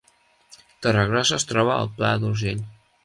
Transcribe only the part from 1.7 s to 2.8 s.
al Pla d’Urgell